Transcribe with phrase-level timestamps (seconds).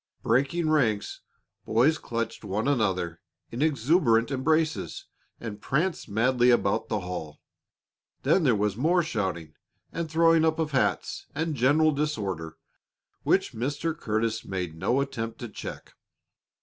[0.23, 1.21] Breaking ranks,
[1.63, 5.05] boys clutched one another in exuberant embraces
[5.39, 7.39] and pranced madly about the hall.
[8.23, 9.53] Then there was more shouting,
[9.91, 12.57] and throwing up of hats, and general disorder,
[13.21, 13.95] which Mr.
[13.95, 15.93] Curtis made no attempt to check.